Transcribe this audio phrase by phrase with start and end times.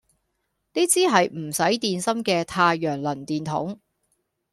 [0.73, 3.79] 呢支係唔使電芯嘅太陽能電筒